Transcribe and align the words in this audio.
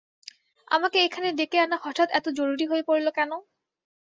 আমাকে 0.67 0.97
এখানে 1.03 1.29
ডেকে 1.37 1.57
আনা 1.59 1.77
হঠাৎ 1.83 2.09
এত 2.13 2.25
জরুরি 2.37 2.65
হয়ে 2.67 2.83
পড়ল 2.89 3.07
কেন? 3.11 3.31